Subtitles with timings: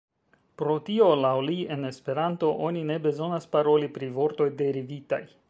[0.61, 5.23] Pro tio, laŭ li, en Esperanto oni ne bezonas paroli pri vortoj derivitaj.